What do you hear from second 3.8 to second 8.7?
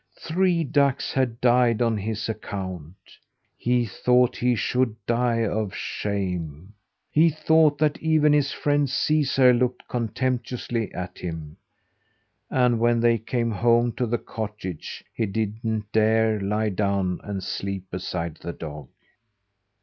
thought he should die of shame. He thought that even his